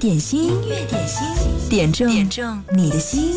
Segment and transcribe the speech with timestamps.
[0.00, 1.22] 点心，乐点心，
[1.68, 3.34] 点中点中你的心。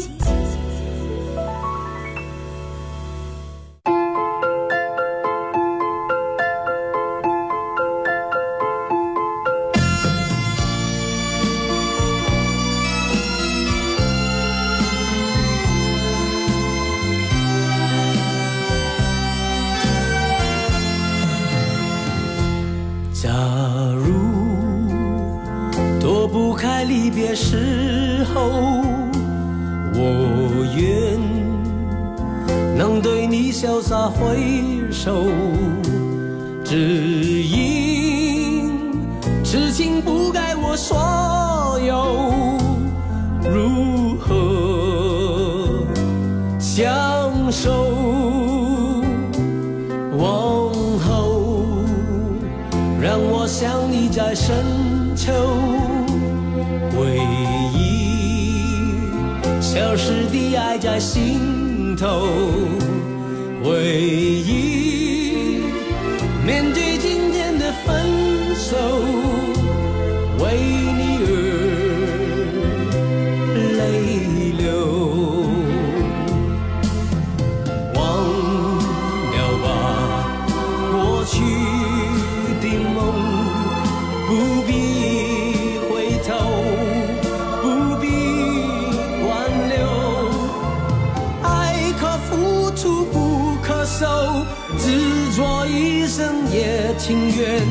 [94.78, 97.62] 执着一生也情愿，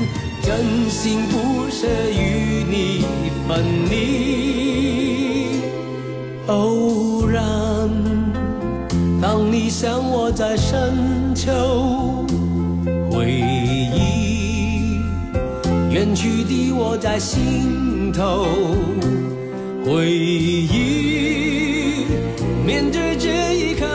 [0.43, 3.03] 真心不舍与你
[3.49, 5.63] 分离。
[6.49, 7.43] 偶然，
[9.21, 12.27] 当你想我在深秋，
[13.11, 14.99] 回忆
[15.91, 18.47] 远去的我在心头，
[19.85, 22.07] 回忆
[22.67, 23.89] 面对这一刻。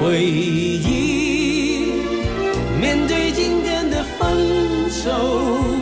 [0.00, 1.90] 回忆
[2.80, 5.74] 面对今天的分手。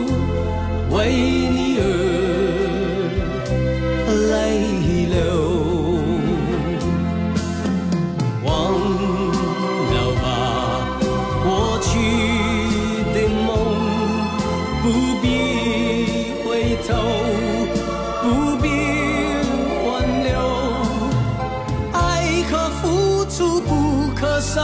[24.54, 24.60] 手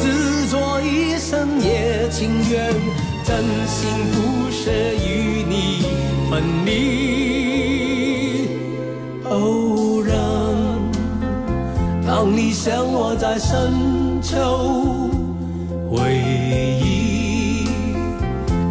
[0.00, 2.72] 执着一生也情愿，
[3.22, 4.70] 真心不舍
[5.06, 5.84] 与你
[6.30, 8.48] 分离。
[9.28, 10.16] 偶然，
[12.06, 13.70] 当你想我在深
[14.22, 15.10] 秋，
[15.90, 16.14] 回
[16.82, 17.66] 忆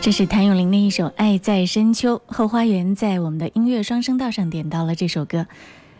[0.00, 5.46] 这是谭咏麟的一首《爱在深秋》，后花园在我们的音乐双声道上点到了这首歌。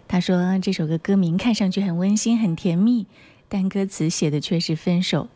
[0.08, 3.06] 他说：“这首歌歌名看上去很温馨、很甜蜜，
[3.50, 5.28] 但歌词写的却是分手。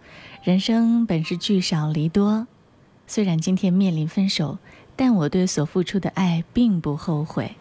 [0.43, 2.47] 人生本是聚少离多，
[3.06, 4.56] 虽然今天面临分手，
[4.97, 7.55] 但我对所付出的爱并不后悔。”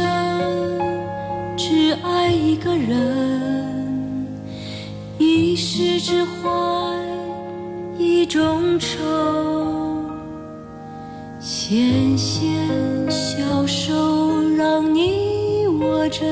[1.56, 4.26] 只爱一个人，
[5.18, 6.50] 一世只怀
[7.96, 8.90] 一种愁。
[11.38, 12.66] 纤纤
[13.08, 16.24] 小手让你握着，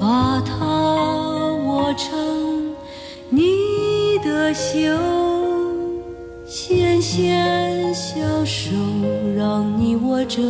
[0.00, 0.66] 把它
[1.64, 2.12] 握成
[3.28, 4.78] 你的袖。
[6.44, 8.72] 纤纤小手
[9.36, 10.40] 让你握着。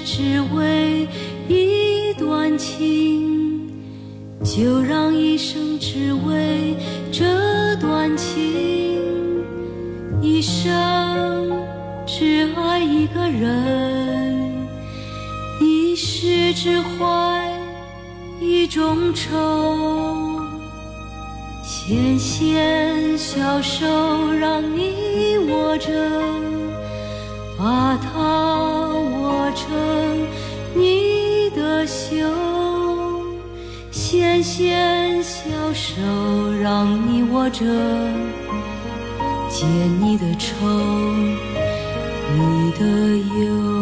[0.00, 1.06] 只为
[1.48, 3.68] 一段情，
[4.44, 6.76] 就让一生只为
[7.10, 8.98] 这段情。
[10.22, 11.64] 一生
[12.06, 14.66] 只爱一个人，
[15.60, 17.48] 一世只怀
[18.40, 20.16] 一种愁。
[21.62, 23.86] 纤纤小手
[24.38, 25.88] 让你握着，
[27.58, 28.47] 把它。
[30.74, 32.16] 你的袖，
[33.90, 36.00] 纤纤小手
[36.62, 37.64] 让你握着；
[39.50, 40.66] 解你的愁，
[42.34, 43.77] 你的忧。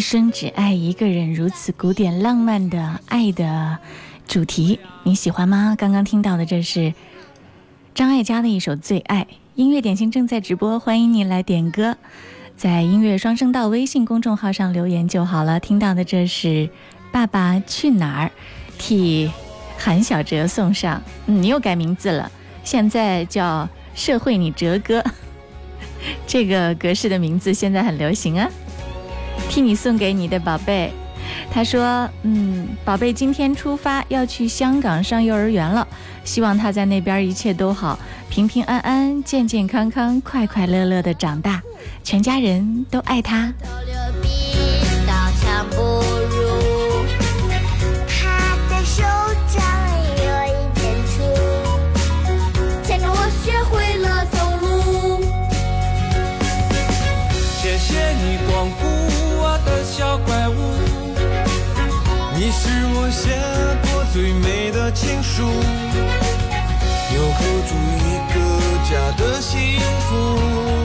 [0.00, 3.76] 一生只爱一个人，如此古典浪漫的爱的
[4.26, 5.74] 主题，你喜欢吗？
[5.76, 6.94] 刚刚听到的这是
[7.94, 9.24] 张艾嘉的一首《最爱》。
[9.56, 11.98] 音乐点心正在直播，欢迎你来点歌，
[12.56, 15.60] 在音乐双声道微信公众号上留言就好了。
[15.60, 16.48] 听到的这是
[17.12, 18.28] 《爸爸去哪儿》，
[18.78, 19.30] 替
[19.76, 21.02] 韩小哲送上。
[21.26, 22.32] 你又改名字了，
[22.64, 25.04] 现在叫社会你哲哥，
[26.26, 28.50] 这个格式的名字现在很流行啊。
[29.48, 30.92] 替你送给你的宝贝，
[31.52, 35.86] 他说：“嗯，宝贝，今天出发要去香港上幼儿园了，
[36.24, 41.62] 希望他在那边一切都好，平平安安、健健康康、快快乐乐地长大，
[42.04, 43.52] 全家人都爱他。”
[60.30, 60.52] 怪物，
[62.36, 63.34] 你是我写
[63.82, 67.74] 过最美的情书，留扣住
[68.06, 70.79] 一个家的幸福。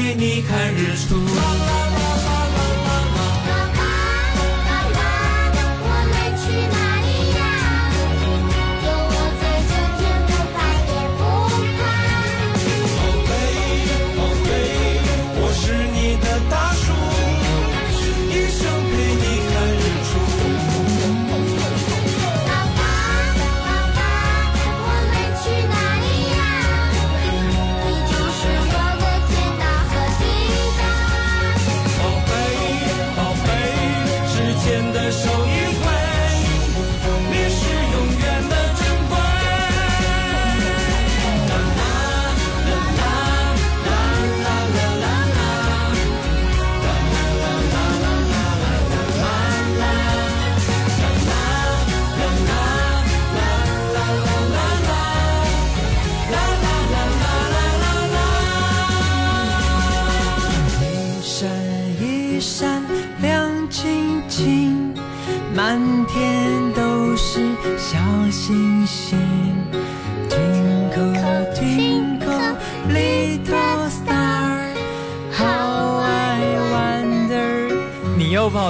[0.00, 1.87] 陪你看日出。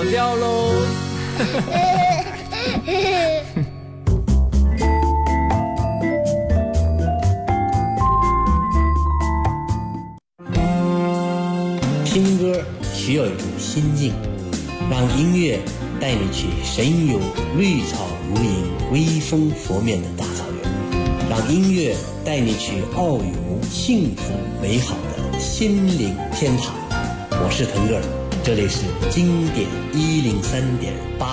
[0.01, 0.71] 跑调喽！
[12.05, 12.63] 听歌
[12.95, 14.13] 需要一种心境，
[14.89, 15.59] 让音乐
[16.01, 17.19] 带你去神游
[17.57, 20.73] 绿草如茵、微风拂面的大草原；
[21.29, 26.73] 让音乐带你去遨游幸福美好的心灵天堂。
[27.43, 28.18] 我是腾格尔。
[28.49, 31.27] 这里是经典一零三点八。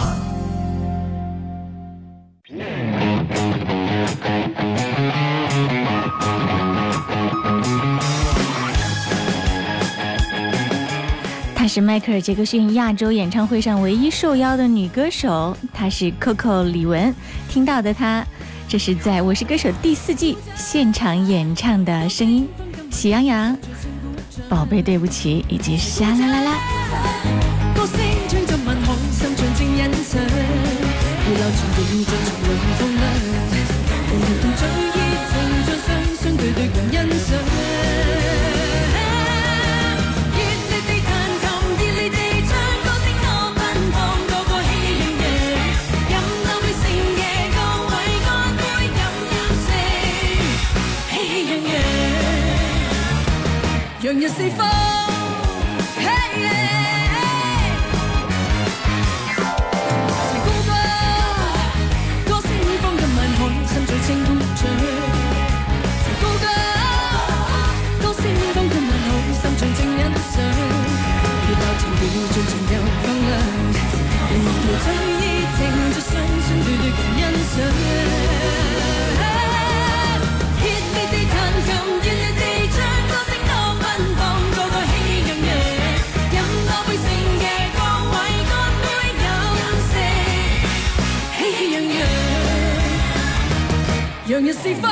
[11.55, 17.13] 她是迈克尔·杰克逊亚洲演唱会上唯一受邀的女歌手，她是 Coco 李玟。
[17.47, 18.25] 听到的她，
[18.67, 22.45] 这是在《我是歌手》第四季现场演唱的声音，
[22.93, 23.53] 《喜羊羊》、
[24.49, 26.51] 《宝贝对不起》以及《沙啦啦啦》。
[27.75, 27.97] 歌声
[28.29, 30.21] 唱奏晚空，心静静欣赏。
[30.23, 30.23] 热
[31.31, 32.19] 闹场影尽丛林
[32.79, 33.03] 放亮，
[34.09, 34.25] 人人
[34.55, 34.61] 最
[34.95, 34.97] 热
[35.29, 35.31] 情，
[35.65, 35.67] 双
[36.21, 37.17] 双对对共欣赏。
[40.37, 40.43] 热烈
[40.87, 41.09] 地弹
[41.43, 41.45] 琴，
[41.79, 42.51] 热烈地唱
[42.83, 43.25] 歌，声我
[43.57, 43.61] 奔
[43.93, 43.95] 放，
[44.29, 44.65] 个个喜
[45.21, 45.23] 洋
[46.11, 46.13] 洋。
[46.13, 46.13] 饮
[46.45, 46.83] 到杯盛
[47.19, 47.21] 夜，
[47.55, 47.57] 各
[47.91, 47.93] 位
[48.25, 48.61] 干杯，
[48.99, 49.01] 饮
[49.33, 49.81] 饮
[50.55, 51.51] 胜，喜气洋
[54.07, 54.74] 洋，让人四欢。
[94.63, 94.89] 是否？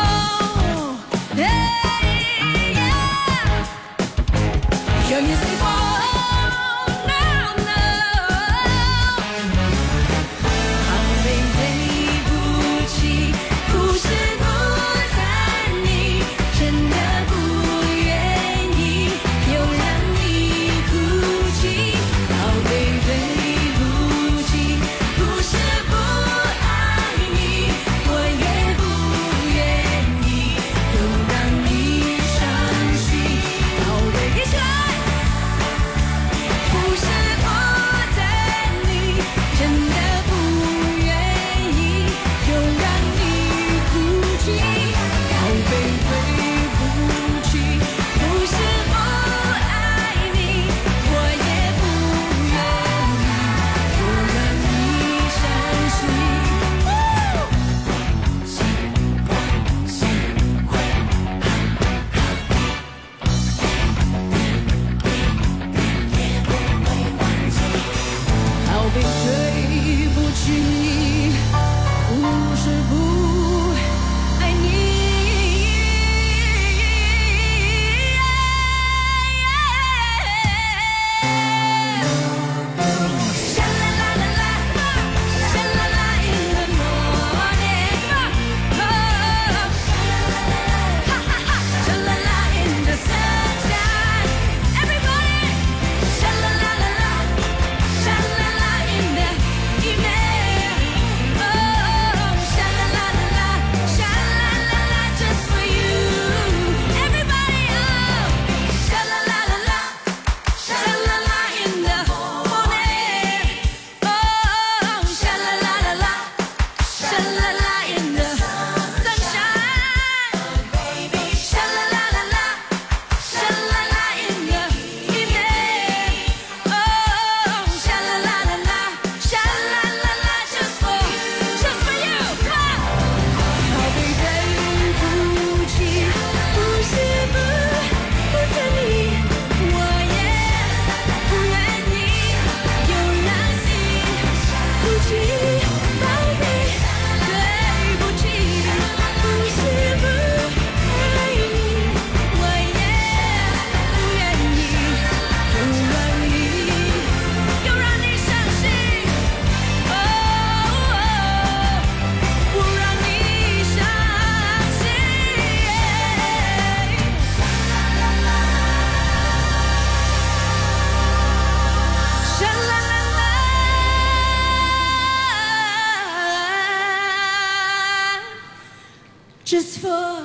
[179.46, 180.24] Just for，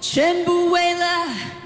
[0.00, 1.59] 全部为了。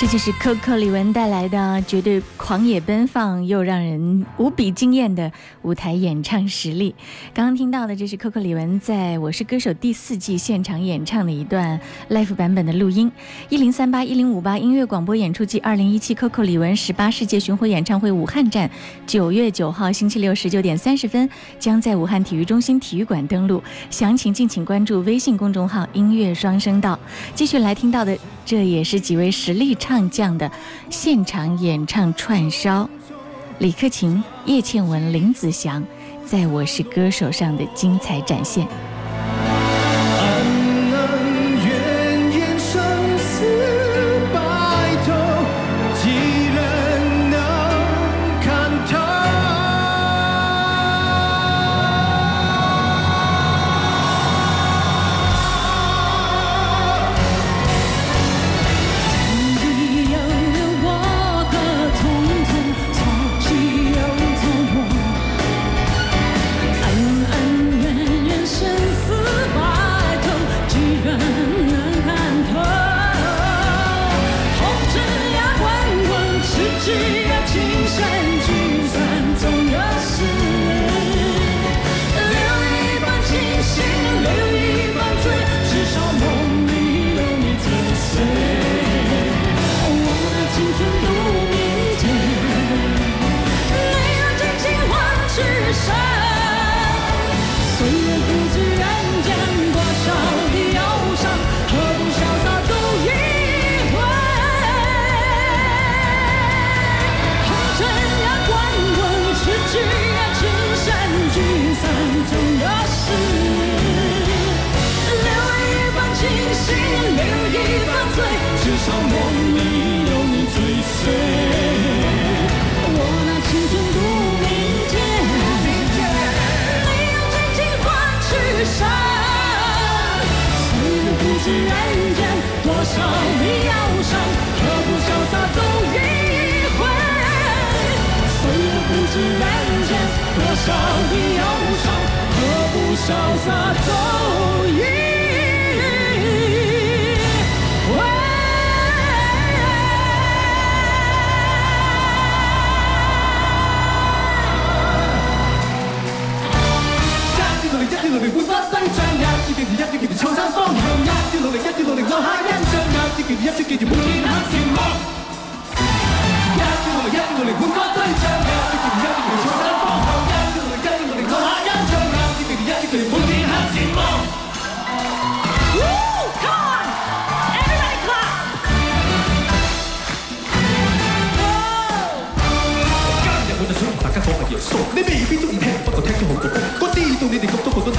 [0.00, 6.94] 这就是 Coco 李玟带来的绝对狂野奔放又让人无比惊艳的舞台演唱实力。
[7.34, 13.12] 刚刚听到的这是 Coco 李玟在《我是歌手》第四季现场演唱的一段 live 版本的录音。
[13.50, 18.70] 一零三八一零五八音乐广播演出季二零一七 Coco 李玟十八世界巡回演唱会武汉站，
[19.06, 23.62] 九月九号星期六十九点三十分将在武汉体育中心体育馆登陆。
[23.90, 26.98] 详情敬请关注微信公众号“音乐双声道”。
[27.36, 29.89] 继续来听到的，这也是几位实力唱。
[29.90, 30.48] 唱将的
[30.88, 32.88] 现场演唱串烧，
[33.58, 35.82] 李克勤、叶倩文、林子祥
[36.24, 38.68] 在我是歌手上的精彩展现。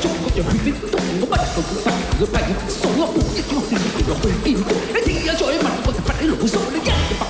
[0.00, 0.94] 中国人去边度？
[1.18, 2.48] 我不能够不谈个屁。
[2.78, 4.70] 傻乐，我一朝一暮又去边个？
[4.96, 6.76] 你只宜再新我，就发啲牢骚，你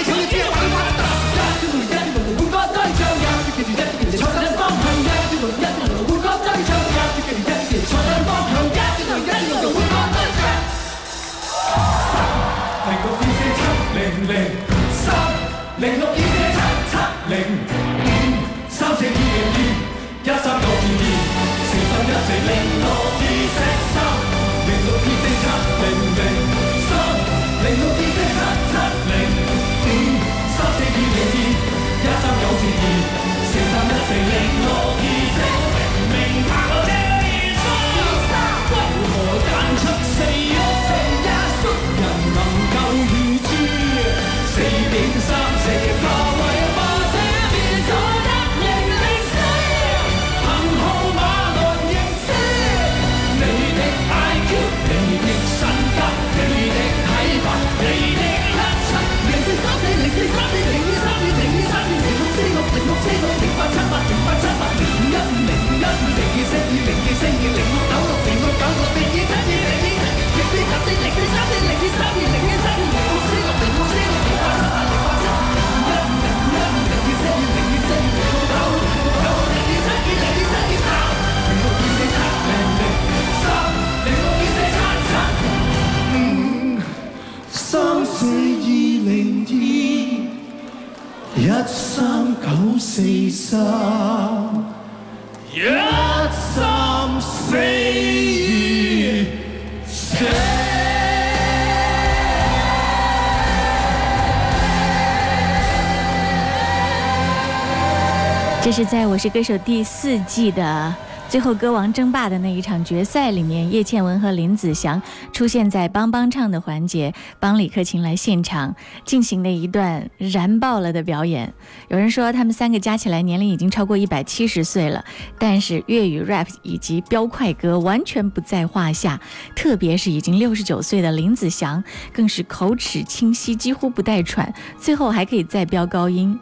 [108.80, 110.94] 是在《我是歌手》第四季的
[111.28, 121.52] 最后歌王争霸的那一场决赛里面，叶倩文和林子祥出现在帮帮唱的环节，帮李克勤来现场进行的一段燃爆了的表演。
[121.88, 125.04] 有人说他们三个加起来年龄已经超过一百七十岁了，
[125.40, 129.20] 但是粤语 rap 以及飙快歌完全不在话下。
[129.56, 136.38] 特别是已经六十九岁的林子祥，更是口齿清晰，几乎不带喘，最后还可以再飙高音。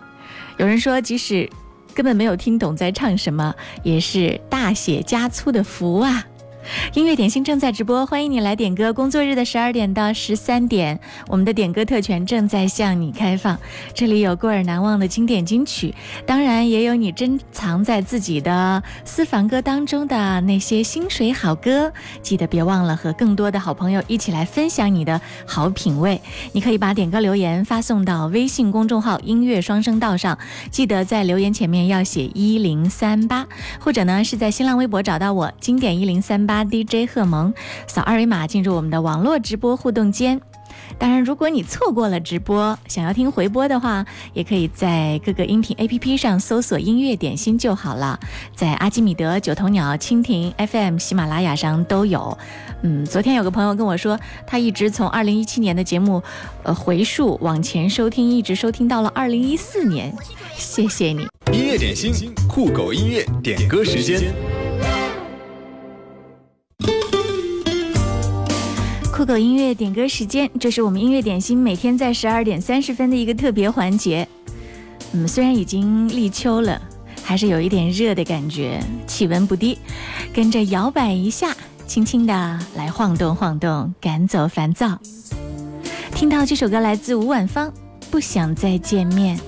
[0.58, 1.48] 有人说，即使
[1.96, 6.26] 根本没有听懂在唱什么，也是大写加粗的福啊！
[6.94, 8.92] 音乐点心正在直播，欢迎你来点歌。
[8.92, 10.98] 工作日的十二点到十三点，
[11.28, 13.56] 我们的点歌特权正在向你开放。
[13.94, 15.94] 这里有过耳难忘的经典金曲，
[16.26, 21.92] 当然也有你珍藏在自己的私房歌当中的那些心水好歌。
[22.22, 26.20] 记得别忘了和更多的好朋友一起来分享你的好品味。
[26.52, 30.36] 你可以把点歌留言发送到微信公众号“音乐双声道”上，
[30.70, 33.46] 记得在留言前面要写一零三八，
[33.78, 36.55] 或者呢是在新浪微博找到我“经典一零三八”。
[36.64, 37.52] DJ 贺萌，
[37.86, 40.40] 扫二维码进入我们的网络直播互动间。
[40.98, 48.18] 当然，如果你错过了直播，想要听回播的话，也可以在各个音频 APP 上搜索“音乐点心”就好了。
[48.54, 52.36] 在阿基米德、九头鸟、蜻蜓 FM、喜马拉雅上都有。
[52.82, 56.22] 嗯，昨天有个朋友跟我说，他一直从二零一七年的节目，
[56.62, 60.14] 呃，回溯往前收听，一直收听到了二零一四年。
[60.56, 61.26] 谢谢你。
[61.52, 64.65] 音乐点心，酷狗音乐点歌时间。
[69.12, 74.26] 酷狗音乐点歌时间，这是我们音乐点心每天在十二点三十分的一个特别环节。
[75.12, 76.80] 嗯，虽然已经立秋了，
[77.22, 79.78] 还是有一点热的感觉，气温不低。
[80.34, 84.98] 跟着摇摆一下，轻轻的来晃动晃动，赶走烦躁。
[86.14, 87.68] 听到这首歌来自吴婉芳，
[88.10, 89.38] 《不想再见面》。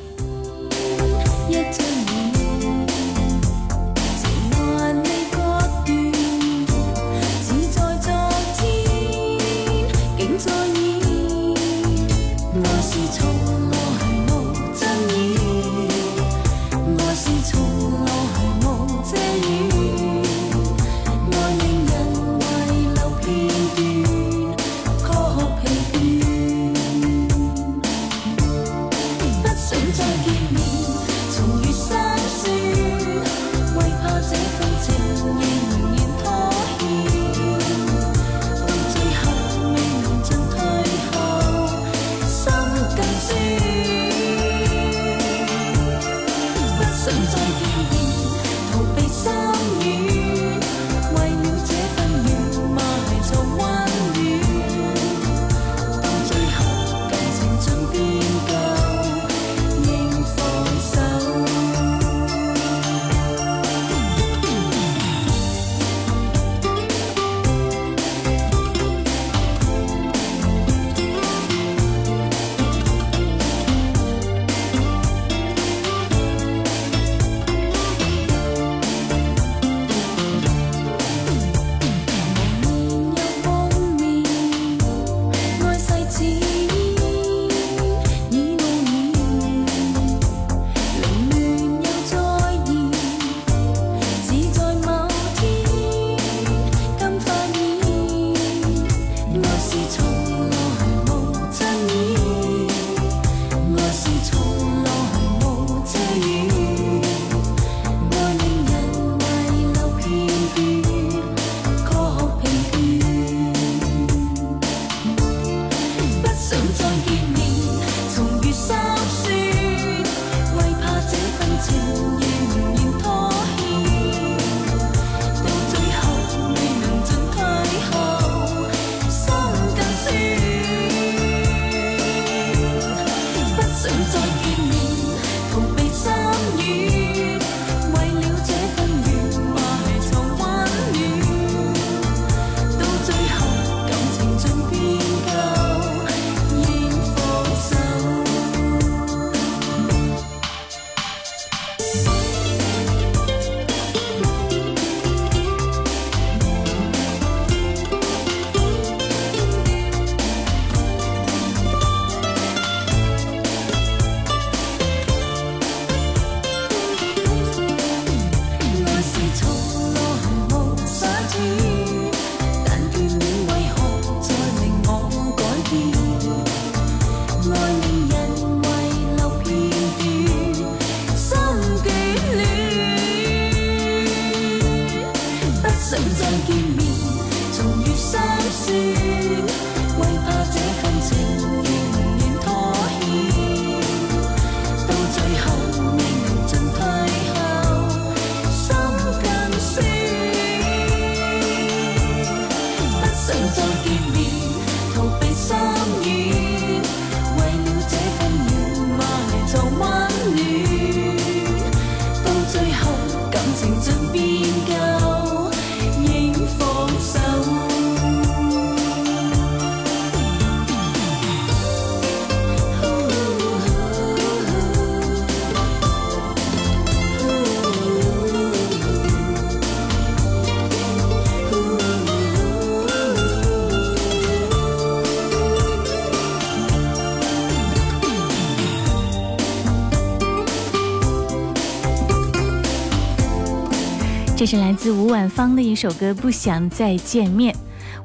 [244.51, 247.53] 是来自吴婉芳的一首歌《不想再见面》。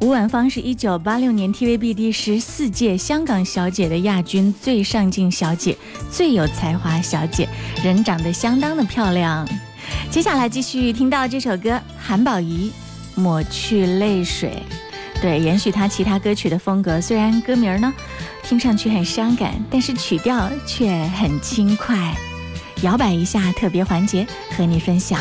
[0.01, 5.77] 吴婉芳是一九八六年 TVB 第十四届香港小姐的亚军、最上镜小姐、
[6.11, 7.47] 最有才华小姐，
[7.81, 9.47] 人长得相当的漂亮。
[10.11, 12.69] 接下来继续听到这首歌《韩宝仪
[13.15, 14.61] 抹去泪水》。
[15.21, 16.99] 对，延续她其他歌曲的风格。
[16.99, 17.93] 虽然歌名呢
[18.43, 22.13] 听上去很伤感，但是曲调却很轻快。
[22.81, 24.27] 摇摆一下，特别环节
[24.57, 25.17] 和你分享。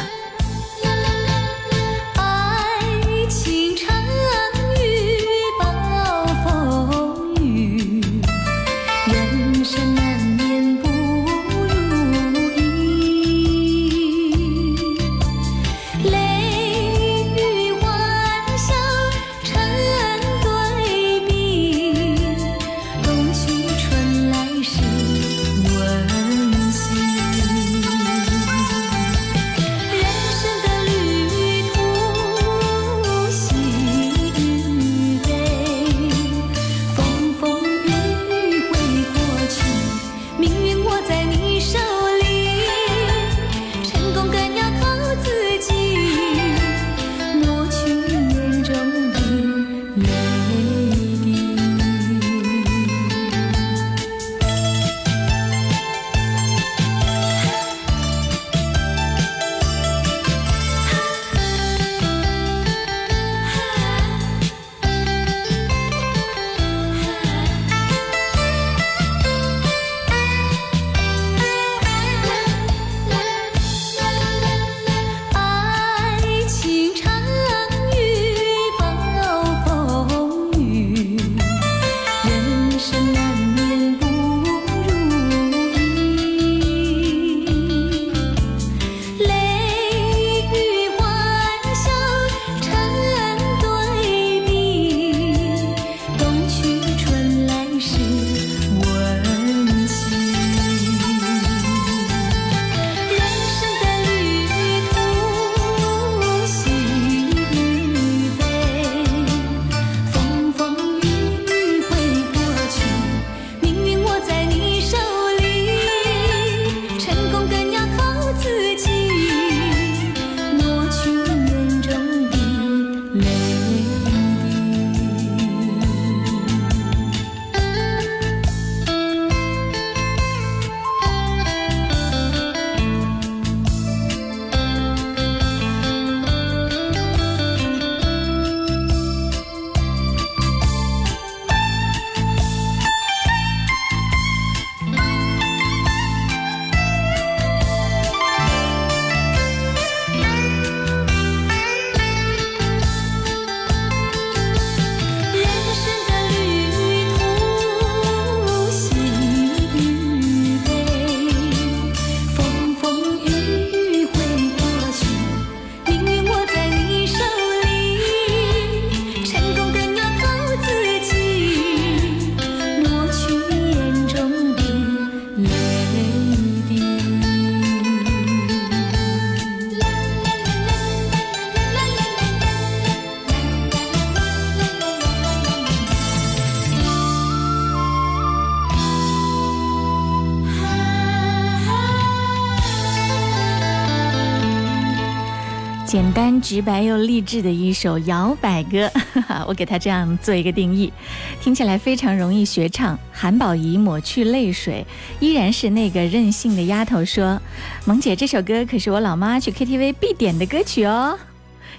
[196.42, 198.90] 直白又励志的一首摇摆歌，
[199.46, 200.92] 我给它这样做一个定义，
[201.40, 202.98] 听起来非常容易学唱。
[203.12, 204.84] 韩宝仪抹去泪水，
[205.20, 207.04] 依然是那个任性的丫头。
[207.04, 207.40] 说，
[207.84, 211.16] 萌姐，这首歌可是我老妈去 KTV 必点的歌曲哦。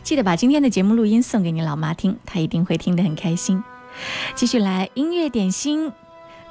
[0.01, 3.61] 记得把今天的节目录音送给你老妈听，她一定会听得很开心。
[4.33, 5.91] 继续来音乐点心，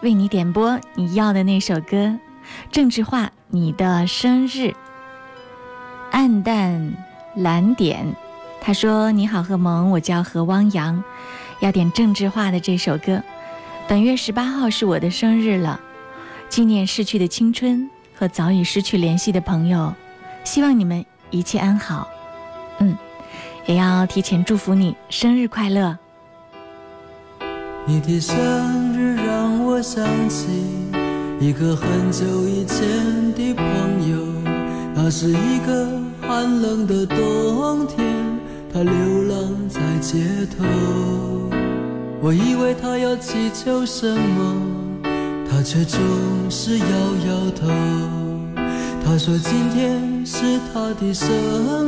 [0.02, 2.18] 为你点播你要的那首歌。
[2.70, 4.74] 郑智化，你的生日，
[6.10, 7.11] 暗淡。
[7.34, 8.14] 蓝点，
[8.60, 11.02] 他说：“你好，贺蒙，我叫何汪洋，
[11.60, 13.22] 要点郑智化的这首歌。
[13.88, 15.80] 本月十八号是我的生日了，
[16.50, 19.94] 纪念逝去的青春和早已失去联系的朋友，
[20.44, 22.06] 希望你们一切安好。
[22.80, 22.94] 嗯，
[23.64, 25.98] 也要提前祝福你生日快乐。”
[27.86, 28.36] 你的的生
[28.96, 30.46] 日让我想起
[31.40, 31.76] 一一个个。
[31.76, 32.86] 很久以前
[33.56, 34.10] 朋
[35.04, 35.32] 友，是
[36.34, 38.08] 寒冷的冬天，
[38.72, 40.18] 他流浪在街
[40.56, 40.64] 头。
[42.22, 44.62] 我以为他要祈求什么，
[45.46, 46.00] 他却总
[46.48, 46.86] 是摇
[47.28, 47.68] 摇头。
[49.04, 51.28] 他说今天是他的生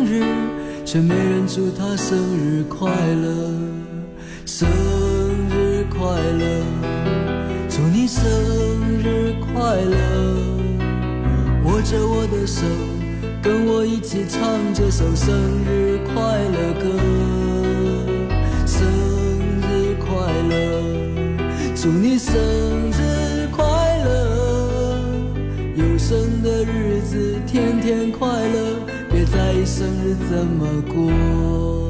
[0.05, 0.23] 日，
[0.85, 3.51] 却没人祝他生日快乐。
[4.45, 4.69] 生
[5.49, 6.61] 日快乐，
[7.71, 8.21] 祝你生
[9.03, 10.35] 日快乐。
[11.65, 12.63] 握着我的手。
[13.45, 14.41] 跟我一起唱
[14.73, 15.35] 这首生
[15.67, 16.99] 日快乐歌，
[18.65, 18.89] 生
[19.61, 20.81] 日快乐，
[21.77, 22.33] 祝你生
[22.91, 23.63] 日快
[24.03, 24.97] 乐。
[25.77, 28.77] 有生的日子天天快乐，
[29.13, 31.84] 别在意生日怎么过。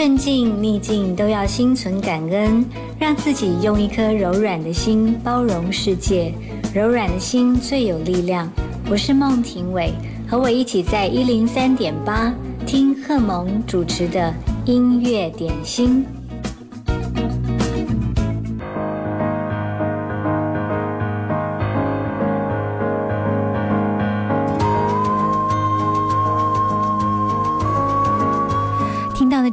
[0.03, 2.65] 顺境逆境都要心存感恩，
[2.97, 6.33] 让自己用一颗柔软的心包容世界。
[6.73, 8.49] 柔软的心最有力量。
[8.89, 9.93] 我是孟庭苇，
[10.27, 12.33] 和我一起在一零三点八
[12.65, 14.33] 听贺蒙主持的
[14.65, 16.03] 音乐点心。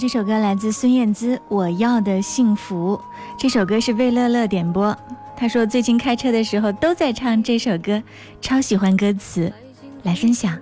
[0.08, 2.96] 这首歌来自孙燕姿，《我要的幸福》。
[3.36, 4.96] 这首歌是魏乐乐点播，
[5.36, 8.02] 他说最近开车的时候都在唱这首歌，
[8.40, 9.52] 超喜欢歌词，
[10.04, 10.58] 来分享。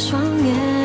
[0.00, 0.79] 双眼。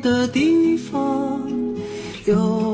[0.00, 1.42] 的地方。
[2.24, 2.71] 有。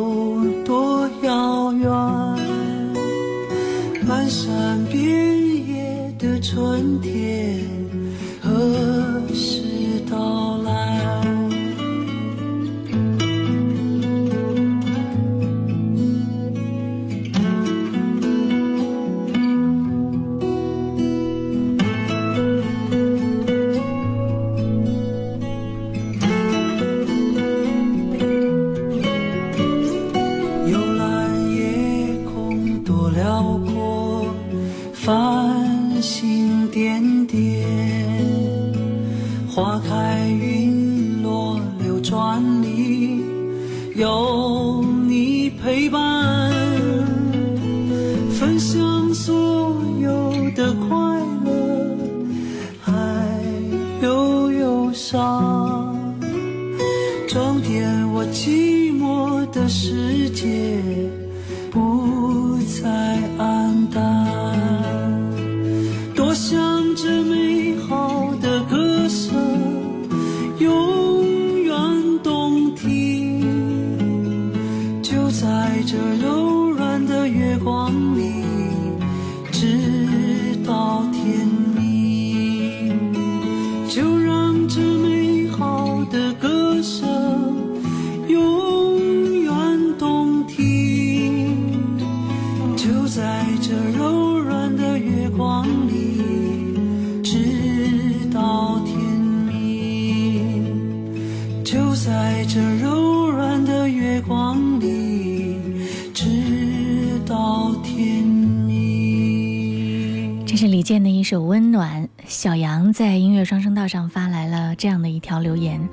[111.29, 115.87] 首温暖，小杨在音乐双声道上发来了这样的一条留言。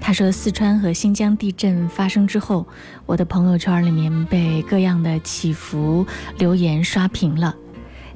[0.00, 2.64] 他说：“四川和新疆地震发生之后，
[3.04, 6.06] 我的朋友圈里面被各样的起伏
[6.38, 7.56] 留言刷屏了。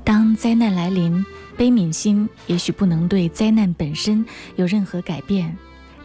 [0.04, 5.56] 当灾难来临，悲悯心也许不能对灾难本身有任何改变，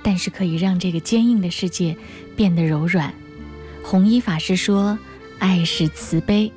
[0.01, 1.95] 但是可以让这个坚硬的世界
[2.35, 3.13] 变得柔软。”
[3.85, 4.97] 红衣法师说
[5.37, 6.51] ：“爱是慈悲。”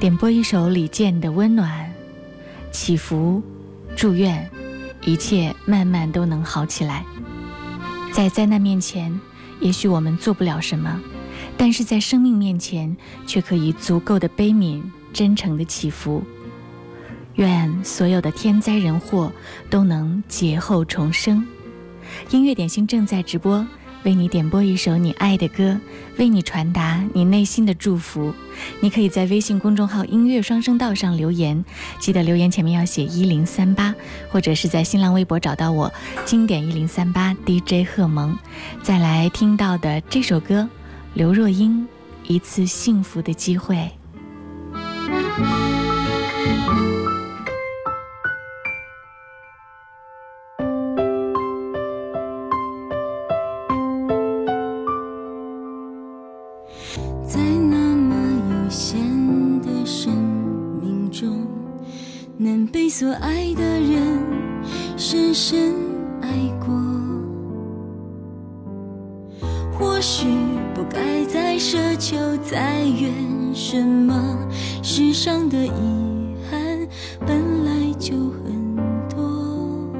[0.00, 1.86] 点播一首李健的《温暖》。
[2.72, 3.42] 祈福，
[3.96, 4.48] 祝愿，
[5.04, 7.04] 一切慢慢都能好起来。
[8.12, 9.18] 在灾难面前，
[9.60, 11.00] 也许我们做不了什么，
[11.56, 12.94] 但是在生命面前，
[13.26, 14.80] 却可以足够的悲悯、
[15.12, 16.22] 真诚的祈福。
[17.34, 19.32] 愿所有的天灾人祸
[19.68, 21.44] 都能劫后重生。
[22.30, 23.66] 音乐点心正在直播。
[24.04, 25.78] 为你点播一首你爱的歌，
[26.16, 28.32] 为你传达你内心的祝福。
[28.80, 31.62] 你可以在微信公众号“音乐双声道”上留言，
[31.98, 33.94] 记得留言前面要写“一零三八”，
[34.32, 35.92] 或者是在新浪微博找到我
[36.24, 38.36] “经典一零三八 DJ 贺蒙”。
[38.82, 40.62] 再来听到的这首歌，
[41.14, 41.86] 《刘若英》
[42.32, 43.90] 一次幸福的机会。
[57.26, 57.40] 在
[57.70, 58.14] 那么
[58.50, 58.98] 有限
[59.60, 60.12] 的生
[60.80, 61.46] 命中，
[62.36, 64.18] 能被所爱的人
[64.96, 65.74] 深深
[66.20, 66.66] 爱过，
[69.78, 70.26] 或许
[70.74, 73.12] 不该再奢求再怨
[73.54, 74.36] 什么。
[74.82, 75.72] 世上的遗
[76.50, 76.60] 憾
[77.24, 78.14] 本来就
[78.44, 78.76] 很
[79.08, 79.90] 多，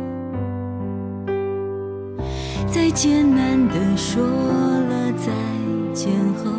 [2.66, 5.60] 再艰难的说了再。
[5.95, 6.11] 前
[6.45, 6.53] 后，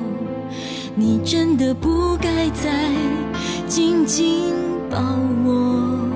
[0.93, 2.69] 你真的不该再
[3.67, 4.53] 紧紧
[4.89, 4.97] 抱
[5.45, 6.07] 我。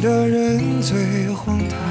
[0.00, 1.85] 的人最荒唐。